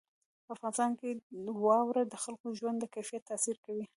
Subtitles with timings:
[0.53, 1.09] افغانستان کې
[1.65, 3.85] واوره د خلکو د ژوند کیفیت تاثیر کوي.